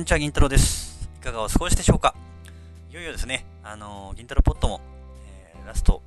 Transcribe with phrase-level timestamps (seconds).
[0.00, 1.10] んにちは、銀太郎です。
[1.20, 2.14] いかがお過ごしでしょうか？
[2.90, 4.80] いよいよですね、あのー銀太郎ポットも、
[5.26, 6.00] えーラスト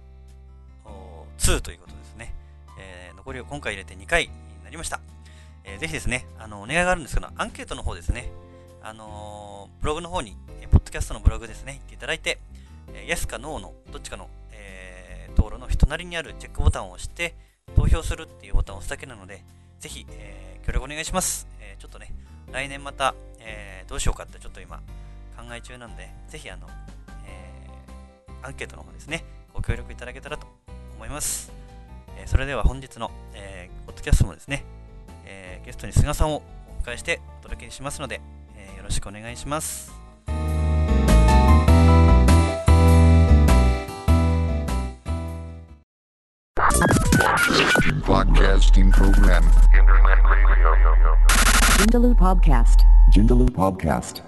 [1.37, 2.33] 2ということですね。
[2.79, 4.29] えー残りを今回入れて2回に
[4.63, 4.99] なりました。
[5.63, 8.31] えーぜひですね、あの、お願いがあるんですけど、アンケートの方ですね、
[8.81, 12.39] あのブログの方に、えポッドキャストのブログですね、行っていただいて、
[12.95, 17.35] えー、Yes か No のどっちかの、えー、道路の隣にあるチェックボタンを押して、
[17.75, 19.43] 投票するっていうボタンを押すだけなので、
[19.79, 21.47] ぜひ、え協力お願いします。
[21.59, 22.11] えちょっとね、
[22.53, 24.77] 来年また、えーどうしようかってちょっと今
[25.35, 26.67] 考え中なんで、ぜひあの、
[27.25, 30.47] えーアンケートの方ですね、ご協力いただけたらと
[30.95, 31.51] 思います。
[32.17, 34.63] えーそれでは本日の、えーポッドキャストもですね、
[35.25, 36.43] えーゲストに菅さんを
[36.79, 38.21] お迎えしてお届けしますので、
[38.55, 40.02] えーよろしくお願いします。
[48.23, 49.43] Podcasting program.
[49.75, 50.71] Internet radio.
[51.77, 52.85] Vindaloo Podcast.
[53.11, 54.23] Jindaloo Podcast.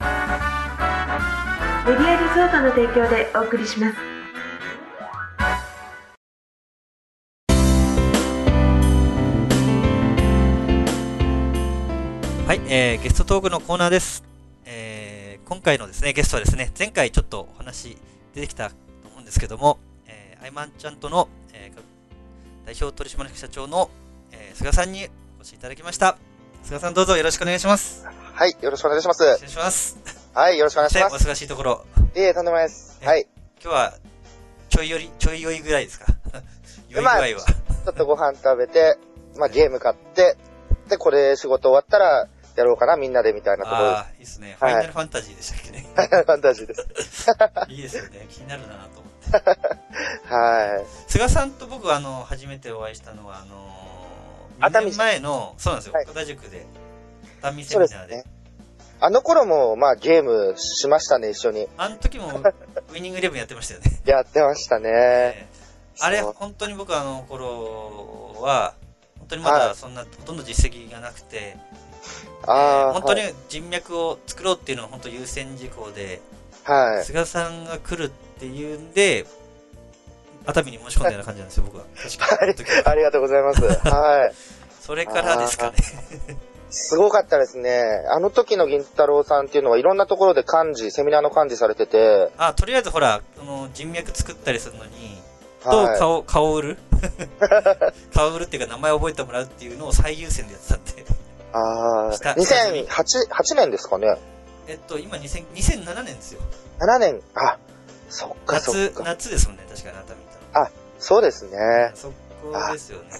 [0.00, 0.06] メ
[1.92, 3.96] ディアリゾートの提供でお送りします。
[12.46, 14.24] はい、えーゲストトークのコーナーです。
[14.64, 17.96] えー今回のですね、ゲストはですね、前回ちょっとお話
[18.34, 18.74] 出てきたと
[19.08, 21.95] 思うんですけども、えーアイマンちゃんとの、えー
[22.66, 23.90] 代表取締役社長の、
[24.32, 26.16] えー菅さんにお越しいただきました。
[26.64, 28.04] 菅さんどうぞよろしくお願いします。
[28.34, 29.22] はい、よろしくお願いします。
[29.22, 29.98] お願いします。
[30.34, 31.28] はい、よろしくお願いしまおす。
[31.28, 31.84] 忙しいところ、
[32.16, 32.98] いえ、とんでもないです。
[33.02, 33.26] えはい。
[33.62, 33.94] 今日は
[34.68, 36.06] ちょいより、ちょい酔いぐらいですか？
[36.88, 37.26] 酔い具合は。
[37.26, 38.98] ちょっとご飯食べて、
[39.36, 40.36] まあゲーム買って、
[40.88, 44.56] で、これ仕事終わったらやろうかな、みんなでみたいなところでああ、いいですね。
[44.58, 45.86] フはいァイナルファンタジーでしたっけね。
[45.94, 45.94] す。
[45.94, 46.86] ファンタジーです。
[47.68, 48.26] いいですよね。
[48.30, 49.05] 気になるなと。
[50.28, 51.10] はい。
[51.10, 53.56] 菅さんと僕はあの初めてお会いしたのはあの
[54.60, 56.66] 2熱海年前のそうなんですよはい岡田塾で
[57.42, 58.32] 熱海セミナーでですね。
[58.98, 61.68] あの頃も、まあゲームしましたね、一緒に。
[61.76, 62.28] あの時も
[62.92, 64.90] ウイニングイレブンやってましたよね、やってましたね。
[64.90, 65.66] ええ
[65.98, 68.74] あれ本当に僕あの頃は
[69.18, 71.56] 本当にまはいだそんなほとんど実績がなくて、え
[72.46, 73.34] あ本当にはい。
[73.48, 76.20] 人脈を作ろうっていうのは本当優先事項で、
[76.64, 77.04] はい。
[77.04, 79.26] 菅さんが来るっていうんで
[80.46, 81.84] 熱海に申し込んだような感じなんですよ僕は
[82.40, 83.62] ありがとうございます。
[83.62, 84.34] はい。
[84.80, 85.76] それからですかね
[86.70, 87.82] すごかったですね。
[88.10, 95.20] あの時の銀太郎さんっていうのはいろんなところで幹事、セミナーの幹事されてて、あとりあえずほらあの人脈作ったりするのに
[95.62, 95.98] とはい。
[95.98, 96.78] 顔、顔売る？
[98.14, 101.04] 顔売るっていうか名前覚えてもらうっていうのを最優先でやってたんで。
[101.52, 102.86] ああ、した2008、
[103.28, 104.16] 8年ですかね。
[104.68, 106.40] えっと、今2000 2007年ですよ。
[106.80, 107.58] 7年、あ、
[108.08, 109.04] そっかそっ夏、か。
[109.04, 110.70] 夏ですもんね、確かに熱海行ったの。
[110.98, 111.92] そうですね。
[111.94, 112.08] そ
[112.42, 113.10] こですよね。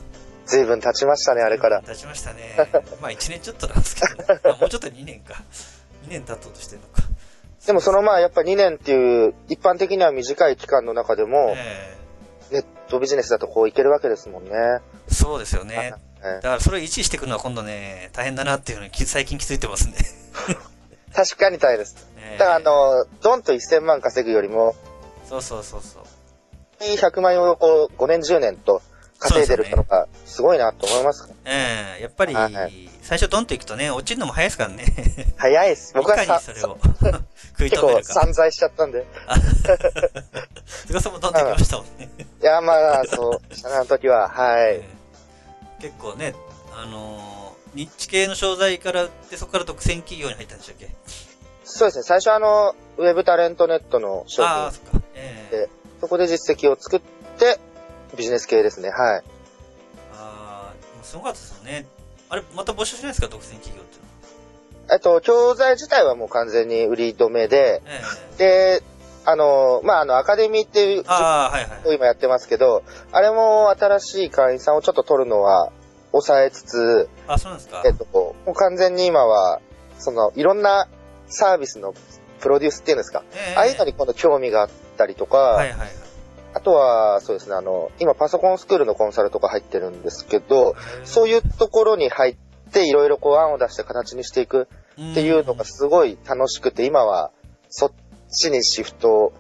[0.46, 1.82] ずいぶん経ちましたね、あれから。
[1.82, 2.56] 経ちましたね。
[3.02, 5.34] まあ1年ちょっとなんですけど、ま あもうちょっと2年か。
[6.06, 7.02] 2年経とうとしてるのか。
[7.66, 11.96] でもそのまあやっぱ2年っていう一般的には短い期間の中でも、え
[12.52, 14.50] ネットビジネスだとこういけるわけですもんね。
[15.08, 15.94] えそうですよね。
[16.22, 19.98] えだからそれを維持していくのは今度ね、大変だなっていうのにき最近気づいてますんで。
[21.16, 22.06] 確かに大変です。
[22.18, 24.76] ええだからあの、ドンと1000万稼ぐよりも、
[25.26, 26.02] そうそうそうそう。
[26.78, 28.82] 100万円をこう5年10年と
[29.18, 31.32] 稼いでる人のがすごいなと思います。
[31.46, 34.84] ええやっぱりはい、最初ドンと行くとね、落ちるのも早いですからね。
[35.38, 35.94] 早いです。
[35.94, 36.78] 僕はさそれを
[37.56, 38.12] 食い結構止めるか。
[38.12, 39.06] 散財しちゃったんで。
[40.66, 42.10] 菅さんもドンと行きましたもんね。
[42.42, 44.74] いや、まあ、そう、あの時は、はい。
[44.74, 44.96] ええ
[45.80, 46.34] 結構ね、
[46.74, 47.45] あのー
[47.76, 50.88] 日地系の商材から売って、そこから独占企業に入ったんでしたっけ？
[51.64, 52.02] そうですね。
[52.02, 55.06] 最初あの、ウェブタレントネットの商ああ、品、そっか。
[55.14, 55.70] ええで
[56.00, 57.00] そこで実績を作っ
[57.38, 57.58] て、
[58.16, 58.90] ビジネス系ですね。
[58.90, 59.22] はい。
[60.12, 61.86] ああ、すごかったですよね。
[62.28, 64.94] あれ、また募集しないですか、独占企業ってのは。
[64.94, 68.00] えっと、教材自体はもう完全に売り止めで、え
[68.38, 68.82] で、
[69.24, 71.88] あの、まあ、あの、アカデミーっていうえ、ああ、はいはい。
[71.88, 75.72] を今やってますけど、あれも新しい会員さんをちょっと取るのは
[76.22, 77.82] 抑えつつ、あ、そうなんですか。
[77.84, 79.60] えっと、もう完全に今は、
[79.98, 80.88] その、いろんな
[81.28, 81.94] サービスの
[82.40, 85.88] プロデュースっていうんですか、ええああいうのに今度興味があったりとか、はいはいはい。
[86.54, 90.74] あとは、そうですね、あの、今パソコンスクールのコンサルとか入ってるんですけど、
[91.04, 92.36] そういうところに入っ
[92.72, 94.68] て、いろいろこう案を出して形にしていく
[94.98, 97.30] うんっていうのがすごい楽しくて、今は
[97.68, 97.92] そっ
[98.30, 99.32] ちにシフト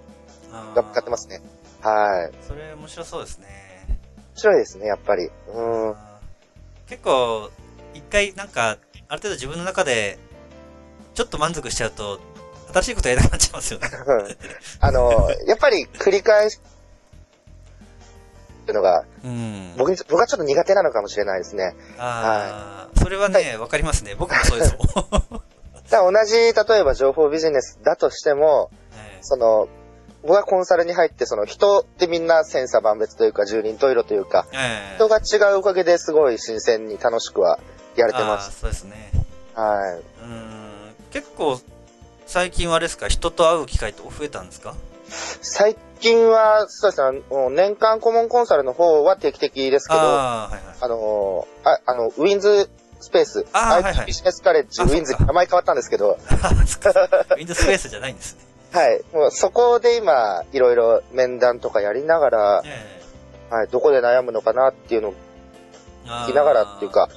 [0.74, 1.40] が向かってますね。
[1.80, 2.32] はい。
[2.46, 3.46] それ面白そうですね。
[3.88, 5.30] 面白いですね、やっぱり。
[5.48, 5.94] うん。
[6.88, 7.50] 結構、
[7.94, 8.78] 一回なんか、
[9.08, 10.18] ある程度自分の中で、
[11.14, 12.20] ちょっと満足しちゃうと、
[12.72, 13.88] 新しいことやりたくなっちゃいますよね。
[14.80, 16.60] あの、 やっぱり繰り返し、
[18.62, 19.74] っていうのが、うん。
[19.76, 21.76] 僕に、僕はちょっと苦手なのかもしれないですね。
[21.98, 24.14] ああ、それはね、わかりますね。
[24.16, 25.42] 僕もそうですもん。
[25.88, 29.68] だ同じ、例えば情報ビジネスだとしても、 えその、
[30.26, 34.58] 僕がコンサルに入って、その人ってみんな千差万別というか、十人十色というか、ええ
[34.94, 37.58] え人が違うおかげですごい新鮮に楽しくは
[37.96, 38.60] やれてまあーす。
[38.60, 39.10] そうですね。
[39.54, 39.98] はい。
[39.98, 40.94] うーん。
[41.12, 41.60] 結構、
[42.26, 44.74] 最近はあれですか、人と会う機会って増えたんですか？
[45.40, 50.88] 最近は、そうですね、年間顧問コンサルの方は定期的ですけど、あああ、はいはい。
[50.90, 52.68] の、ああの、ウィンズ
[53.00, 58.40] スペース、あー IT ビジネスカレッジ、あウィンズ名前変わったんですけど、 ウィンドウスペースじゃないんですね。
[58.76, 59.02] はい。
[59.14, 63.00] もうそこで今、いろいろ面談とかやりながら、え
[63.54, 65.14] はい、どこで悩むのかなっていうのを
[66.04, 67.08] え聞きながらっていうか、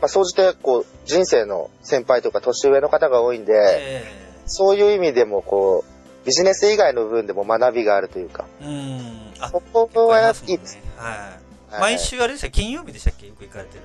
[0.00, 4.04] まあ、総じて、こう、人生の先輩とか年上の方が多いんで、え
[4.46, 9.32] そういう意味でも、こう、ビジネス以外の部分でも学びがあるというか、えうん。
[9.40, 10.78] あ、そこはいいです。
[10.96, 11.18] はい。
[11.18, 11.40] はい
[11.80, 13.28] 毎週あれでした金曜日でしたっけ？
[13.28, 13.82] よく行かれてる。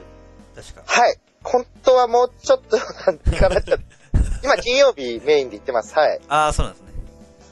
[0.55, 0.81] 確か。
[0.85, 1.17] はい。
[1.43, 3.85] 本当はもうちょっと、なんてかなっちゃって。
[4.43, 5.93] 今、金曜日メインで行ってます。
[5.93, 6.19] はい。
[6.27, 6.84] ああ、そうなんですね。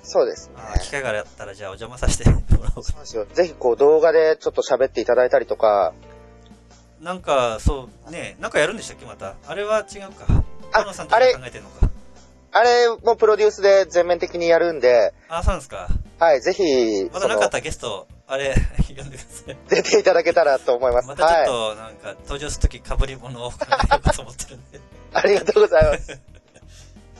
[0.03, 0.55] そうですね。
[0.57, 3.25] あー機会があったらじゃあお邪魔させて もらおうかそうですよ。
[3.33, 5.93] ぜひ、こう、動画でちょっと喋っていただいたりとか、
[7.01, 9.05] なんか、そう、ね、なんかやるんでしたっけ？
[9.05, 9.35] また。
[9.47, 10.25] あれは違うか。
[10.71, 11.89] あさんとあれ考えてるのか。
[12.55, 15.87] あれもプロデュースで全面的にやるんで、ああ、そうなんですか。
[16.19, 18.53] はい、ぜひ、まだなかったらゲスト、あれ、
[18.95, 19.57] 呼んでください。
[19.69, 21.07] 出ていただけたらと思います。
[21.07, 21.45] またちょっはい。
[21.45, 24.79] と、なんか、登場するとき被り物を考えようかと思ってるんで。
[25.13, 26.11] ありがとうございます。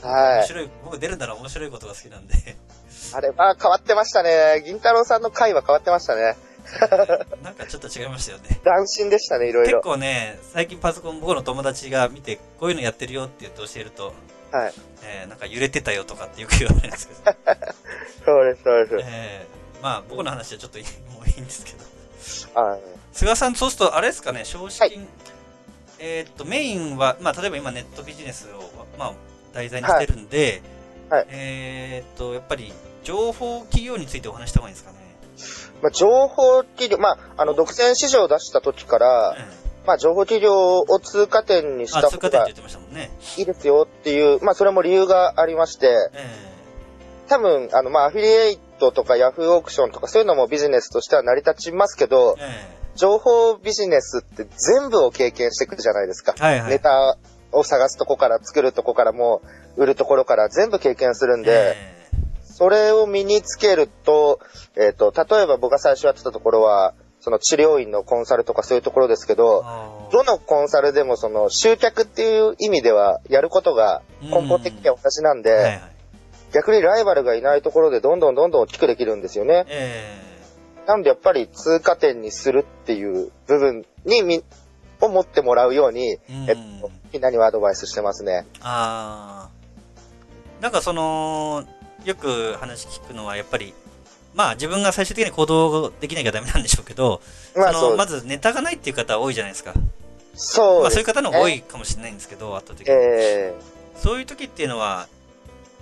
[0.02, 0.38] はい。
[0.38, 2.34] 面白い、僕出るなら面白いことが好きなんで。
[3.14, 4.62] あれは変わってましたね。
[4.64, 6.36] 銀太郎さんの回は変わってましたね。
[7.42, 8.60] なんかちょっと違いましたよね。
[8.64, 9.82] 斬新でしたね、いろい結ろ。
[9.82, 14.14] 構ね、最近パソコン僕の友達が見て、こういうのやってるよって言って教えると、
[14.50, 14.74] はい。
[15.02, 17.20] えー、なんか揺れてたよとかってよく言われるんですけど、
[18.24, 19.08] そうです、そうです。
[19.08, 20.84] えー、まあ僕の話はちょっといい
[21.14, 21.72] もういいんですけ
[22.54, 22.60] ど。
[22.60, 22.80] はい。
[23.12, 25.06] 菅さん、そうすると、あれですかね、少子金、
[25.98, 29.12] えーっと、メインは、まあ、例えば今ネットビジネスを、まあ、
[29.52, 30.62] 題材にしてるんで、
[31.10, 32.72] はいはいえーっと、やっぱり、
[33.04, 34.98] 情報企業についてお話した方がいいんですかね？
[35.82, 42.48] まあ、情報企業、まあ、あの、独占市場を出した時から、えまあ、情報企業を通過点にした方が。
[42.48, 46.54] いいですよっていう、まあ、それも理由がありまして、え
[47.28, 56.34] 多分、あの、まあ、アフィリエイトとかヤフーオークションとかそういうのもビジネスとしては成り立ちますけどえ、え情報ビジネスって全部を経験していくじゃないですか。
[56.38, 56.70] えはいはい。
[56.70, 57.16] ネタ
[57.50, 59.42] を探すとこから作るとこからも
[59.76, 61.93] う売るところから全部経験するんで、え
[62.54, 64.38] それを身につけると、
[64.76, 69.64] えっ、と、例えば僕が最初やってたところは、その治療院のコンサルとかそういうところですけえど、
[70.12, 75.80] どのコンサルでもその集客っていう意味ではやることが根本的には同じなんで、はいはい。
[76.52, 79.64] 逆にライバルがいないところでどんどんどんどん大きくできるんですよね。
[79.68, 80.16] え
[80.86, 84.44] なんでやっぱり通過点にするっていう部分にみ、
[85.00, 88.46] を持ってもらうように、えうんえっと、みんなにはアドバイスしてますね。
[88.60, 90.62] ああ。
[90.62, 91.64] なんかその、
[92.04, 93.74] よく話聞くのは、やっぱり、
[94.34, 97.20] まあ自分が最終的に行動できなきゃダメなんでしょうけど、
[97.56, 99.72] まあそうその、まずネタがないっていう方多いじゃないですか。
[100.34, 102.94] そうです、まあそういう方の多いかもしれないんですけど、圧倒的に。
[102.94, 103.54] え
[103.96, 105.06] そういう時っていうのは、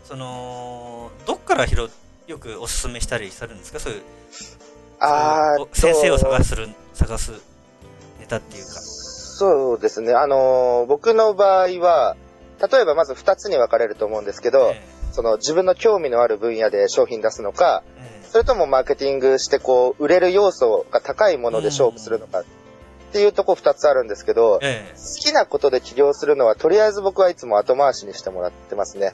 [0.04, 1.90] その、どっから拾う、
[2.26, 3.80] よくおすすめしたりするんですか？
[3.80, 4.02] そういう、ー、
[5.00, 6.50] あ先生を探す。
[6.50, 7.32] する、探す
[8.20, 8.70] ネタっていうか。
[8.70, 10.12] そうですね。
[10.12, 12.16] あのー僕の場合は、
[12.70, 22.44] 例えばまず二つに分かれると思うんですけど、えその自分の興味のある分野で商品出すのか、ええそれともマーケティングしてこう、売れる要素が高いもので勝負するのかっ
[23.12, 29.12] ていうとこ二つあるんですけど、ええ好きなことで起業するのはとりあえず僕はいつも後回しにしてもらってますね。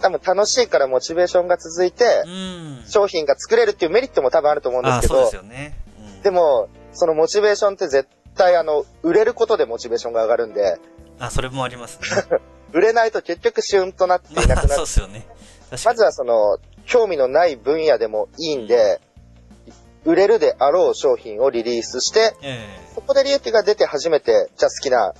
[0.00, 2.84] 多分楽しいからモチベーションが続いてう、ん。
[2.88, 5.78] 商品が作れるっていうメリットも多分あると思うんですけどでね。
[5.98, 10.78] うんでも、そのモチベーションって絶対あの、売れることでモチベーションが上がるんで、
[11.18, 12.40] あ、それもありますね。
[12.72, 14.84] 売れないと結局シュンとなっていなまあ、くなる そう。
[14.86, 15.26] ですよね。
[15.84, 19.00] まずはその、興味のない分野でもいいんで、
[20.04, 22.58] 売れるであろう商品をリリースして、え
[22.94, 25.14] そこで利益が出て初めて、じゃあ好きな。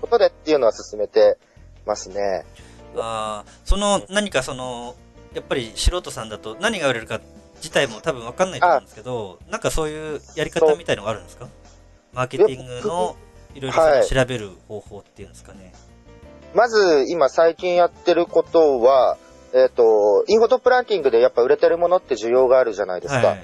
[0.00, 1.36] ことでっていうのは進めて
[1.86, 2.44] ますね。
[2.96, 4.94] ああ、その、何かその、
[5.34, 7.20] やっぱり素人さんだと何が売れるか
[7.56, 11.48] 自体も多分わかんないと思うんですけど、なんかそういうやり方みたいのがあるんですか？
[12.12, 13.16] マーケティングの
[13.54, 15.74] いろいろ調べる方法っていうんですかね。
[16.54, 19.16] まず、今最近やってることは、
[19.52, 23.28] えっ、と、インフォトップランキングでやっぱ売れてるものって需要があるじゃないですか。
[23.28, 23.42] はい。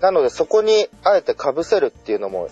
[0.00, 2.48] なのでそこにあえて被せるっていうのも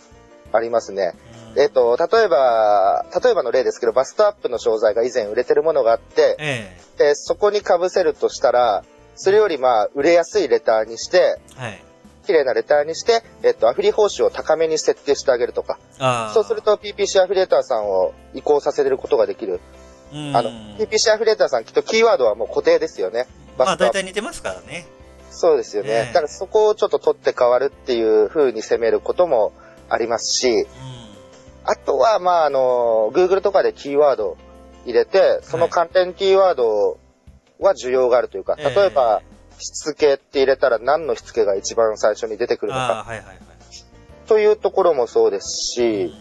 [0.53, 1.15] ありますね。
[1.41, 11.86] うんえっ、と、例えば、例えばの例ですけど、バストアップの商材が以前売れてるものがあって、えでそこに被せるとしたら、それよりまあ、売れやすいレターにして、えはい。
[12.27, 15.79] 綺麗なレターにして、えっと、アフィリ報酬を高めに設定してあげるとか。
[16.35, 19.61] そうすると PPC アフィリエーターさんを移行させることができる。
[20.13, 20.37] うん。
[20.37, 23.27] あの、PPC アフィリエーターさんきっとキーワードはもう固定ですよね。
[23.57, 24.87] まあ大体似てますからね。
[25.31, 25.91] そうですよね。
[25.91, 29.53] ええだからそこをちょっと取って変わるっていう風に攻めることも
[29.89, 30.67] ありますし、うん。
[31.65, 34.37] あとは、まあ、あの、Google とかでキーワード
[34.85, 36.99] 入れて、その関連キーワード
[37.59, 39.23] は需要があるというか、ええ例えば、
[39.59, 43.37] しつけって入れたら何のしつけが一番最初に出てくるのか、はいはいはい。
[44.27, 46.15] というところもそうですし、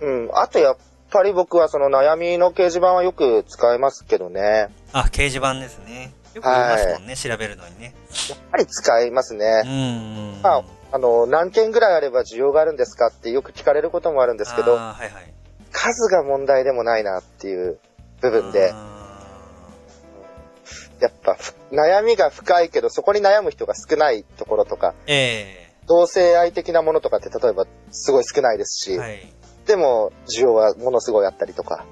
[0.00, 0.76] うん、あとやっ
[1.10, 4.68] ぱり僕はその悩みの掲示板はよく使いますけどね。
[4.92, 6.12] あ、掲示板ですね。
[6.34, 7.94] よく言いますもんね、調べるのにね。
[8.28, 9.62] やっぱり使いますうね。
[9.62, 10.42] ん。
[10.42, 15.34] まあ、あの、何件ぐらいあれば需要があるんですかってよく聞かれることもあるんですけど、はいはい。
[15.72, 17.78] 数が問題でもないなっていう
[18.20, 18.95] 部分で、あ
[21.00, 29.32] やっぱふ悩みが深いけどそこに悩む人が少ないところとか、ーえ同性愛的なものとかって例えばすごい少ないですし、えはい。
[29.66, 31.84] でも需要はものすごいあったりとか、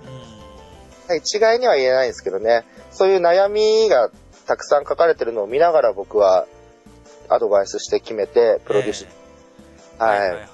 [1.08, 1.16] うん。
[1.16, 4.10] 一概には言えないんですけどね、そういう悩みが
[4.46, 6.46] たくさん書かれてるのを見ながら僕は
[7.28, 9.06] アドバイスして決めてプロデュース、
[9.98, 10.48] はい、はいはいはい。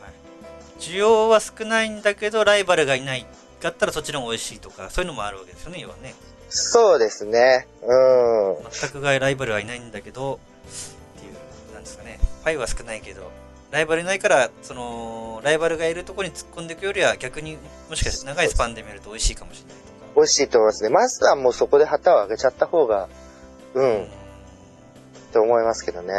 [0.78, 3.26] 需要は少ないんだけど、ライバルがいない。
[3.60, 6.14] だったらそっちの方が美味しいとか、そういうのもあるわけですよね、要はね。
[6.50, 7.66] そうですね。
[7.82, 8.56] うん。
[8.70, 10.40] 全くがライバルはいないんだけど、
[11.16, 12.18] っていう、なんですかね。
[12.44, 13.30] パイは少ないけど、
[13.70, 17.56] ライバルいないから、その、ライバルがいるところに突っ込んでいくよりは、逆に
[17.88, 19.90] もしかして長いスパンで見ると美味しいかもしれないとか。
[20.16, 20.88] 美味しいと思いますね。
[20.90, 23.08] まずはもうそこで旗を上げちゃった方が、
[23.74, 24.06] うん、っ
[25.32, 26.14] て思いますけどね。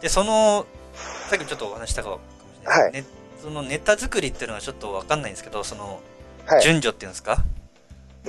[0.00, 0.64] で、その、
[1.28, 2.20] さっきもちょっとお話したかもし
[2.64, 6.00] れないですけど、ねそのネタ作りっていうのはちょっとわかんないんですけど、その、
[6.46, 6.62] はい。
[6.62, 7.44] 順序っていうんですか？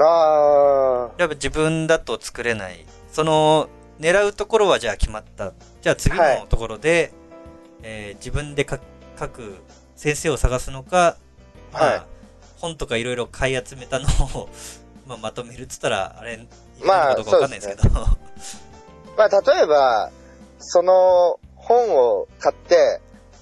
[0.05, 2.85] あやっぱ自分だと作れない。
[3.11, 5.53] その、狙うところはじゃあ決まった。
[5.81, 7.11] じゃあ次のところで、
[7.83, 8.77] えー自分で書
[9.19, 9.55] 書く
[9.95, 11.17] 先生を探すのか、
[11.73, 12.01] まあはい
[12.59, 14.49] 本とかいろいろ買い集めたのを、
[15.07, 17.83] まあ、まとめるっつったら、あれ、いいまあどうかわかんないですけど。
[17.83, 18.17] ー
[19.17, 20.11] まあ、例えば、
[20.59, 23.01] その本を買って、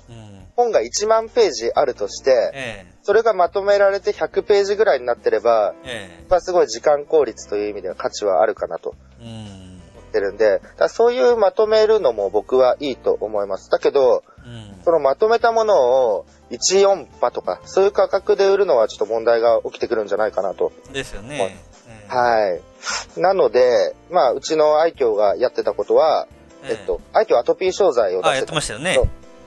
[0.10, 0.48] うん。
[0.56, 9.30] 本が1万ページあるとして、えそれがまとめられて100ページぐらいになってれば、ええまあ、すごい時間効率という意味では価値はあるかなとえうん。
[9.30, 13.72] 思ってるんで、だそういうまとめるのも僕はいいと思います。
[13.72, 14.84] だけど、うん。
[14.84, 20.74] そのまとめたものを1、4波とか、そういう価格で売るのはちょっと問題が起きてくるんじゃないかなと。
[20.92, 21.40] ですよね。
[21.40, 21.56] はい
[21.88, 23.22] ええはい。
[23.22, 26.28] なので、まあ、うちの愛嬌がやってたことは、
[26.66, 29.00] えっと、愛嬌アトピー商材を出あ、やしっててましたよね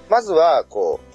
[0.08, 1.09] まずは、こう、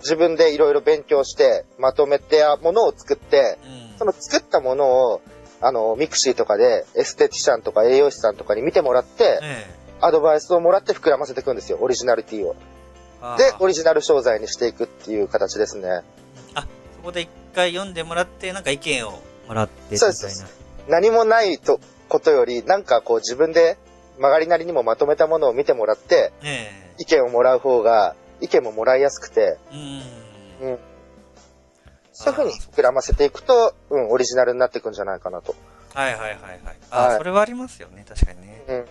[0.00, 3.98] 自分でいろいろ勉強して、まとめてものを作って、うん。
[3.98, 5.20] その作ったものを、
[5.60, 12.56] あの、 mixi とかでエステティシャンとか栄養士さんとかに見てもらって、ええアドバイスをもらって膨らませていくんですよ、オリジナリティを。
[13.20, 16.00] あで、オリジナル商材にしていくっていう形ですね。
[16.54, 20.48] あ、そこで一回読んでもらって、なんか意見をもらってみたいそうですな。
[20.88, 23.76] 何もないとことより、なんかこう自分で
[24.16, 29.74] 曲がりなりにもまとめたものを見てもらって、え意見をもらう方が、意見ももらいやすくて、え
[30.62, 30.68] うん。
[30.70, 30.78] うん。
[32.12, 35.54] そういう風に膨らませていくと、うん、オリジナルになっていくんじゃないかなと。
[35.94, 36.60] はいはいはいはい。
[36.90, 38.62] あ、はいそれはありますよね、確かにね。
[38.68, 38.84] うん。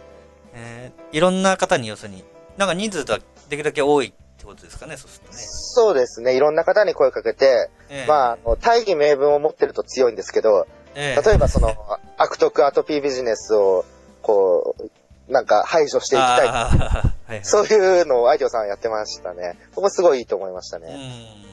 [0.54, 2.24] えーいろんな方に要するに、
[2.58, 5.40] なんか人数ができるだけ多いってことですかね、そうするとね。
[5.42, 6.36] そうですね。
[6.36, 11.76] いろんな方に声かけて、ええまあ大義名分を持ってると強いんですけど、ええ例えばその、
[12.18, 13.86] 悪徳アトピービジネスを、
[14.22, 14.92] こう、
[15.30, 16.48] なんか排除していきたい。
[16.48, 17.46] はいはい。
[17.46, 19.58] そういうのを愛嬌さんはやってましたね。
[19.76, 20.88] ここすごいいいと思いましたうね。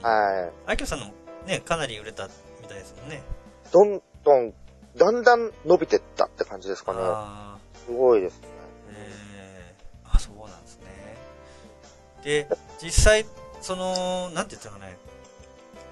[0.01, 0.03] ん。
[0.03, 0.71] はい。
[0.71, 1.07] 愛嬌さんの
[1.47, 2.29] ね、かなり売れた
[2.61, 3.23] みたいですもんね。
[3.73, 4.55] どんどん、
[4.97, 6.99] だんだん伸びてったって感じですかね。
[7.03, 8.49] あすごいですね。
[8.49, 10.87] ーえーあ、そうなんですね。
[12.25, 12.49] で、
[12.83, 13.27] 実際、
[13.61, 14.97] その、なんて言ったかね、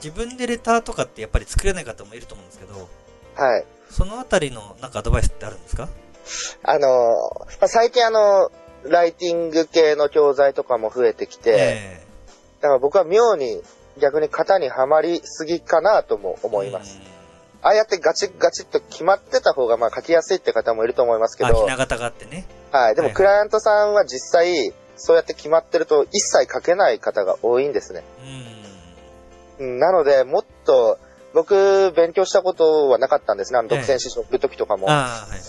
[0.02, 2.88] 自分でレターとかってやっぱり作れない方もいると思うんですけど、
[3.36, 3.64] はい。
[3.90, 5.88] そのあたりのなんかアドバイスってあるんですか？
[6.62, 8.50] あの、まあ最近あの、
[8.84, 12.06] ライティング系の教材とかも増えてきて、え
[12.60, 13.62] だから僕は妙に
[14.00, 17.00] 逆に型にはまりすぎかなともえ思います。。
[17.62, 22.46] ああやってガチガチっと決まってた方がまあ書きやすいって方もいると思いますけあ、ひど、な形があってね。
[22.70, 22.94] はい。
[22.94, 28.04] でもはいクライアントさんは実際、そうやって決まってると一切書けない方が多いんですね。
[29.58, 29.66] うん。
[29.66, 30.98] うんなので、もっと、
[31.32, 33.58] 僕、勉強したことはなかったんですね。
[33.58, 34.88] あの、ええ独占試食る時とかも。
[34.88, 35.40] ああ、はい。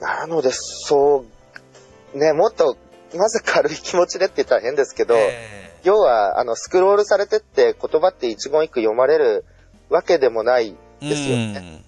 [0.00, 1.24] なので、そ
[2.14, 2.76] う、ね、もっと、
[3.14, 9.44] まず軽い気持ちでって言ったら変ですけど、え要は、あの、スクロールされてって言葉って一言一句読まれる
[9.88, 10.76] わけでもない。
[11.00, 11.84] えですよね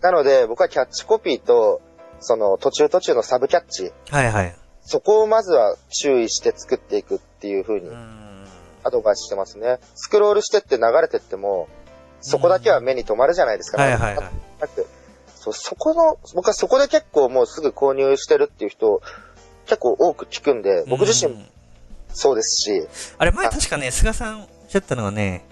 [0.00, 1.80] なので、僕はキャッチコピーと、
[2.20, 4.54] その、途中途中のサブキャッチ、うんはいはい。
[4.84, 8.22] そこをまずは注意して作っていくっていう風にうん。
[8.84, 9.78] アドバイスしてますね。
[9.94, 11.68] スクロールしてって流れてっても、
[12.20, 13.82] そこだけは目に留まるじゃないですか。
[13.82, 14.30] はいはいはい。
[15.42, 19.02] そう、そこの、僕はそこで結構もうすぐ購入してるっていう人、
[19.66, 21.34] 結構多く聞くんで、僕自身
[22.12, 22.86] そうですし、
[23.18, 25.44] あれ前確かね、菅さんおっしゃったのはね、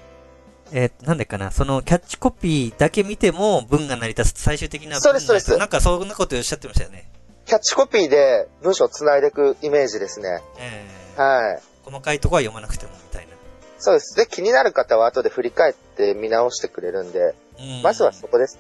[0.73, 7.11] えーなんでかな、そのキャッチコピーだけ見ても文が成り立つ最終的な文そうですそうですなんかそんなことおっしゃってましたよね。
[7.47, 10.40] キャッチコピーで文章を繋いでいくイメージですね。
[10.59, 10.87] え
[11.18, 11.62] えはい。
[11.85, 13.32] 細かいとこは読まなくてもみたいな。
[13.78, 14.14] そうです。
[14.14, 18.59] で、気になる方は後で振り返って見直してくれるんで、うんまずはそこです。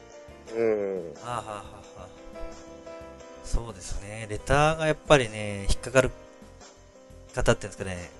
[0.56, 1.14] うん。
[1.14, 1.62] はあ、はあはあは
[2.04, 2.08] あ、
[3.44, 4.26] そうですね。
[4.28, 6.10] レターがやっぱりね、引っかかる
[7.34, 8.10] 方っていうんですかね。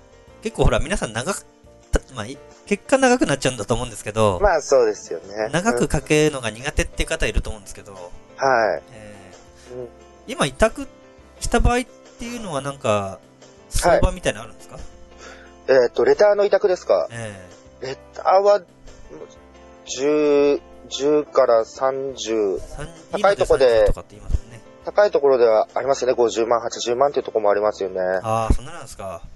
[0.43, 1.45] 結構ほら、皆さん長く、
[1.91, 5.49] たまあ、い結果長くなっちゃうんだと思うんですけど、まあそうですよね。
[5.51, 8.83] 長うんく書けるのが苦手っていう方いると思うんですけど、はい。
[8.93, 9.15] え
[9.73, 9.87] うんー
[10.27, 10.87] 今委託
[11.41, 11.83] した場合っ
[12.19, 13.19] ていうのはなんか、
[13.69, 14.77] 相場みたいなのあるんですか、
[15.67, 17.07] えっ、と、レターの委託ですか？
[17.11, 17.47] え
[17.81, 18.61] レターは、
[19.85, 20.61] 10、
[20.91, 22.59] 10から30、え
[23.11, 24.61] 三高いとこで今30とかって言いますもんね。
[24.85, 26.13] 高いところではありますよね。
[26.13, 27.99] 50万、80万っていうところもありますよね。
[28.23, 29.21] ああ、そんななんですか。
[29.25, 29.31] うん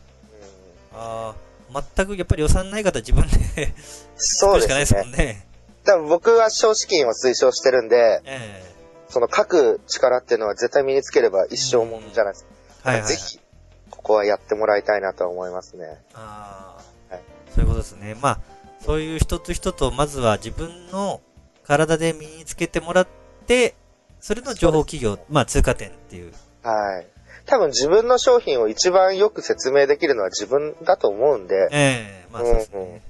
[0.98, 1.36] あ
[1.74, 3.74] あ、全くやっぱり予算ない方は自分で
[4.16, 5.04] そうしかないですも。
[5.04, 5.46] んね。
[5.84, 8.76] 多分僕は少資金を推奨してるんで、え
[9.10, 12.50] その書く力っていうのは絶対身につければ一生もんじゃないですか。
[12.86, 13.16] えはいはい、はい。
[13.16, 13.40] ぜひ、
[13.90, 15.86] ここはやってもらいたいなとは思いますね。
[16.14, 16.78] あ
[17.12, 18.16] あ、はいそういうことですね。
[18.22, 18.40] まあ、
[18.84, 21.22] そういう一つ一つをまずは自分の
[21.68, 23.08] 体で身につけてもらっ
[23.48, 23.76] て、
[24.20, 26.34] それの情報企業、まあ通過点っていう。
[26.64, 27.08] はい。
[27.46, 33.02] 多分自分の商品を一番よく説明できるのは自分だと思うんで、ええまあそうですね。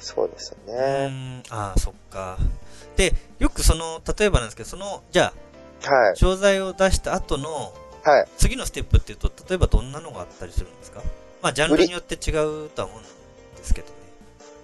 [0.00, 1.08] そうですようね。
[1.08, 2.38] ん、ああ、そっか。
[2.96, 5.32] で、よくその、例えばなんですけど、その、じゃ
[5.84, 6.16] あ、はい。
[6.16, 8.28] 商材を出した後の、はい。
[8.38, 11.02] 次のステップっていうと、例えばどんなのがあったりするんですか？
[11.42, 12.32] まあ、ジャンルによって違
[12.64, 13.08] うとは思うんで
[13.62, 13.94] すけどね。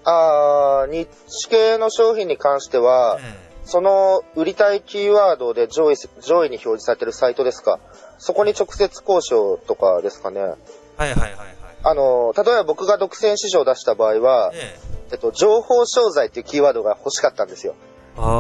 [0.08, 1.08] あー、日
[1.48, 7.80] 系の商品に関しては、えその売りたいキーワードで上位、上位に表示されてるサイトですか？
[8.18, 10.38] そこに直接交渉とかですかね。
[10.40, 10.54] えはい
[10.96, 11.36] はいはいはい。
[11.82, 14.78] あの、例えば僕が独占市場を出した場合は、ええ
[15.12, 17.74] えっと、情報商材っていうキーワードが欲しかったんですよ。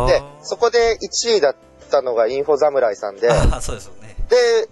[0.06, 1.56] で、そこで1位だっ
[1.90, 3.28] たのがインフォ侍さんで、
[3.60, 4.14] そうですよね。
[4.28, 4.68] で、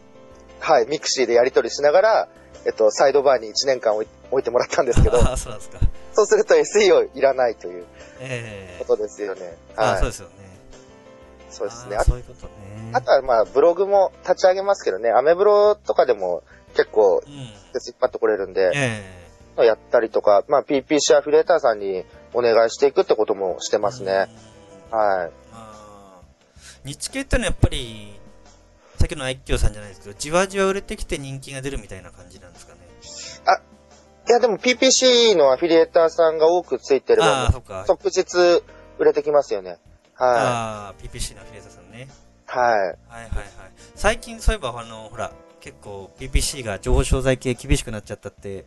[0.60, 2.28] はい、 mixi でやり取りしながら、
[2.66, 4.06] えっと、サイドバーに1年間置
[4.38, 5.78] いてもらったんですけど、そうすか。
[6.12, 7.84] そうすると SEO いらないという
[8.20, 9.56] ええことですよね。
[9.76, 9.98] はい。
[9.98, 10.34] そうですよね。
[11.50, 11.96] そうですね。
[11.96, 12.52] あそういうことね。
[12.92, 16.42] あとはまあ、ブログも立ち上げますけどね、アメブロとかでも
[16.74, 17.32] 結構、うん。
[17.32, 24.28] 引っ張ってこれるんで、えやったりとか、まあ、PPC アフィリエーターさんにお願いしていくってこともしてえますね。。
[24.48, 24.54] うん
[24.94, 25.28] は
[26.84, 26.88] い。
[26.88, 28.14] 日系ってのはやっぱり、
[29.04, 32.80] さっきの愛嬌さんじゃないですけど、じわじわ売れてきて人気が出るみたいな感じなんですかね。
[34.26, 37.84] いや、でも PPC のアフィリエーターさんが多くついてれあばあ、、そっか。
[37.86, 38.62] 即日
[38.98, 39.78] 売れてきますよね。
[40.14, 42.08] はああ、PPC のアフィリエーターさんね。
[42.46, 42.58] い。
[42.58, 42.78] はい。
[42.78, 43.28] はいはいはい。
[43.94, 48.64] 最近そういえば、あの、ほら、結構 PPC が情報商材系厳しくなっちゃったって、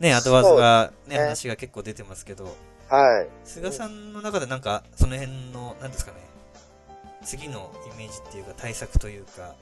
[0.00, 2.56] ね、アドワーズがね、ね話が結構出てますけど、
[2.88, 3.28] はい。
[3.44, 6.18] 菅さんの中でなんか、その辺の、なんですかね、
[7.24, 9.54] 次のイメージっていうか対策というか、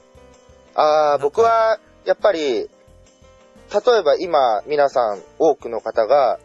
[0.75, 2.69] ああ、僕は、やっぱり、例
[3.99, 6.39] えば今、皆さん、多くの方が、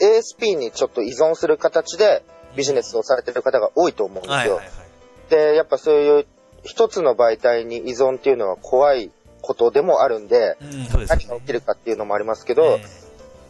[0.00, 2.22] え ASP にちょっと依存する形で
[2.56, 4.60] ビジネスをされてる方が多いと思うんですよ。
[5.28, 6.26] で、やっぱそういう
[6.62, 11.06] 一つの媒体に依存っていうのは怖いことでもあるんで、うん、でね。
[11.08, 12.84] 何が起きるかっていうのもありますけど、え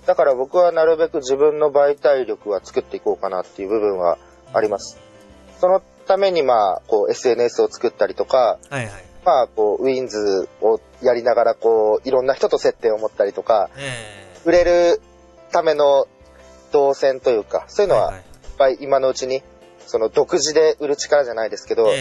[0.06, 4.98] だから僕はなるべく自分の媒体力は作っていこうかなっていう部分はえあります。。
[5.60, 9.07] そのためにまあ、こう SNS を作ったりとか、はいはい。
[9.24, 15.02] まあ、こう、ウィンズをやりながら、こう、いろんな人と接点を持ったりとか、ええ売れる
[15.50, 16.06] ための
[16.72, 18.22] 動線というか、そういうのは、いいっ
[18.56, 19.42] ぱい今のうちに、
[19.86, 21.92] その独自で売る力じゃないですけど、は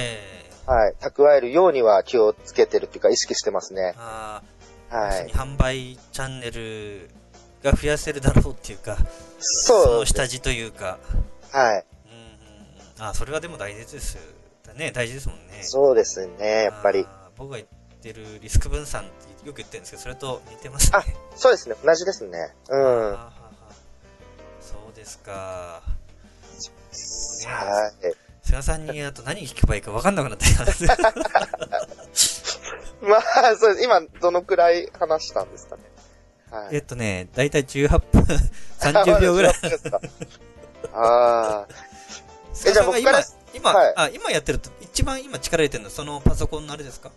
[0.89, 3.95] い蓄えるようには気をつけてるっていうか、意識してますね。
[3.97, 4.43] は
[4.89, 5.32] い。
[5.32, 7.10] 販売チャンネル
[7.63, 8.97] が増やせるだろうっていうか、
[9.39, 10.06] そそうの。
[10.06, 10.99] 下地というか、
[11.51, 11.86] はい。
[12.99, 14.17] うんあそれはでも大事です
[14.78, 14.92] ね。
[14.92, 15.60] 大事ですもんね。
[15.62, 17.08] そうですね、やっぱり。
[17.38, 17.68] 僕が言っ
[18.02, 21.00] てるリスク分散ってよく言ってるんですけど、それと似てますね。
[21.00, 21.04] あ
[21.36, 22.54] そうですね、同じですね。
[22.70, 23.18] うん。
[24.62, 25.82] そうですか。
[28.10, 28.13] い。
[28.48, 30.86] 菅さんにあと何聞けばいいか分かんなくなってきます。
[33.02, 33.22] まあ、
[33.56, 33.86] そうです。
[33.86, 35.84] 今、どのくらい話したんですかね。
[36.50, 36.76] はい。
[36.76, 38.24] えっとね、だいたい18分、
[38.80, 39.54] 30秒ぐらい。
[39.63, 40.02] あですか
[40.94, 41.68] ああ。
[42.54, 47.12] 菅さんが今じゃあ僕から、今、はいあ、今やってると、一番今力入れてるのはそのパソコンのあれですか？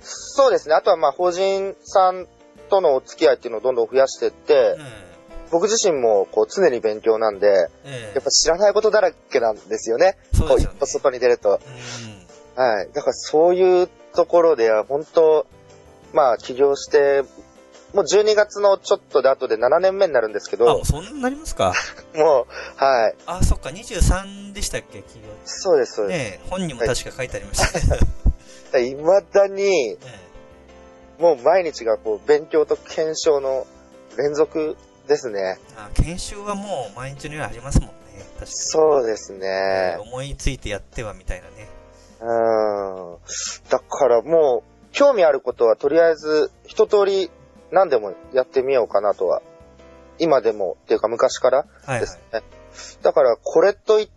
[0.00, 0.74] そうですね。
[0.74, 2.26] あとはまあ、法人さん
[2.70, 5.14] とのお付き合いっていうのをどんどん増やしていって、え
[5.50, 10.16] 僕自身もこう常に勉強なんで、ええやっぱ知らないことだらけなんですよね。
[10.34, 11.60] よねこう一歩外に出ると。
[12.56, 12.88] うんはい。
[12.92, 15.46] だからそういうところでは本当、
[16.12, 17.24] まあ起業して、
[17.94, 21.72] もう12月のちょっとで後で7年目になるんですけあ、どもう、そんなになりますか？
[22.14, 22.46] も
[22.80, 23.14] う、はい。
[23.26, 25.32] あ、そっか、23でしたっけ、企業。
[25.44, 26.18] そうです、そうです。
[26.18, 28.00] ねえ本にも確か書いてありましたね。
[28.90, 29.98] いまだに、え
[31.20, 33.66] もう毎日がこう、勉強と検証の
[34.18, 34.76] 連続
[35.06, 35.58] ですね。
[35.70, 37.94] えあ研修はもう毎日のようにありますもんね。
[38.18, 38.46] 確かに。
[38.50, 39.96] そうですえねえ。
[40.00, 41.68] 思いついてやってはみたいなね。
[42.20, 43.18] うん。
[43.68, 47.30] だからもう、興味あることはとりあえず、一通り
[47.74, 49.42] 何でもやってみようかなとは。
[50.18, 52.20] 今でも、っていうか昔からはいはいです。
[52.32, 52.42] ね。
[53.02, 54.08] だから、これといっ